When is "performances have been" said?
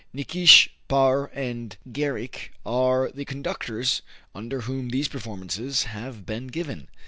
5.07-6.47